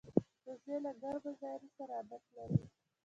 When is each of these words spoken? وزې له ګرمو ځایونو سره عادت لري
وزې 0.47 0.75
له 0.83 0.91
ګرمو 1.01 1.31
ځایونو 1.41 1.69
سره 1.77 1.93
عادت 1.99 2.23
لري 2.35 2.61